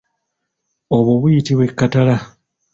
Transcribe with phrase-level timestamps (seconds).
[0.95, 2.15] Obwo buyitibwa ekkatala.